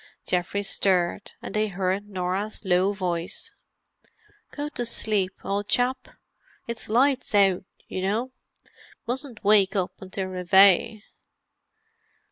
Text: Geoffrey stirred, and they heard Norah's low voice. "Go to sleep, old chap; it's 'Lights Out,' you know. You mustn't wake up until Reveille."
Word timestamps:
Geoffrey 0.25 0.63
stirred, 0.63 1.33
and 1.43 1.53
they 1.53 1.67
heard 1.67 2.09
Norah's 2.09 2.65
low 2.65 2.91
voice. 2.91 3.53
"Go 4.49 4.67
to 4.69 4.83
sleep, 4.83 5.31
old 5.43 5.67
chap; 5.67 6.07
it's 6.65 6.89
'Lights 6.89 7.35
Out,' 7.35 7.65
you 7.87 8.01
know. 8.01 8.31
You 8.63 8.71
mustn't 9.05 9.43
wake 9.43 9.75
up 9.75 9.91
until 10.01 10.25
Reveille." 10.25 11.01